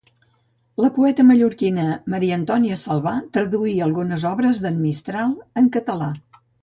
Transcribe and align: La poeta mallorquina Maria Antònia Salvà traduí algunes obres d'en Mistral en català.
La 0.83 0.87
poeta 0.93 1.25
mallorquina 1.31 1.83
Maria 2.13 2.35
Antònia 2.39 2.77
Salvà 2.85 3.13
traduí 3.39 3.75
algunes 3.89 4.27
obres 4.31 4.63
d'en 4.65 4.81
Mistral 4.87 5.37
en 5.63 5.69
català. 5.77 6.09